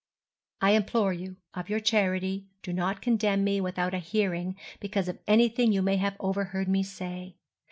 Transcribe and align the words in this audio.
I 0.61 0.71
implore 0.71 1.13
you, 1.13 1.37
of 1.53 1.69
your 1.69 1.79
charity, 1.79 2.47
do 2.63 2.73
not 2.73 3.03
condemn 3.03 3.43
me 3.43 3.61
without 3.61 3.93
a 3.93 3.99
hearing 3.99 4.55
because 4.79 5.07
of 5.07 5.19
anything 5.27 5.71
you 5.71 5.83
may 5.83 5.97
have 5.97 6.17
overheard 6.19 6.67
me 6.67 6.81
say. 6.81 7.35